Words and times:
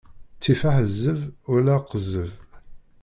Ttif 0.37 0.61
aḥezzeb 0.69 1.19
wala 1.49 1.73
aqezzeb. 1.77 2.33